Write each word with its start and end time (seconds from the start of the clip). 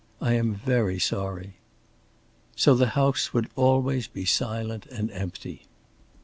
I 0.19 0.33
am 0.33 0.55
very 0.55 0.97
sorry." 0.97 1.57
So 2.55 2.73
the 2.73 2.87
house 2.97 3.35
would 3.35 3.49
always 3.55 4.07
be 4.07 4.25
silent 4.25 4.87
and 4.87 5.11
empty. 5.11 5.61